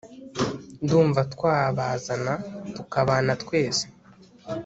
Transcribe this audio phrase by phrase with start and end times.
[0.83, 2.33] Ndumva twabazana
[2.75, 3.83] tukabana twese